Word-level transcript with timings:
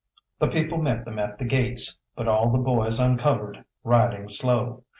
The 0.39 0.47
people 0.49 0.79
met 0.79 1.05
them 1.05 1.19
at 1.19 1.37
the 1.37 1.45
gates, 1.45 1.99
but 2.15 2.27
all 2.27 2.51
the 2.51 2.57
boys 2.57 2.99
uncovered, 2.99 3.63
riding 3.83 4.29
slow. 4.29 4.83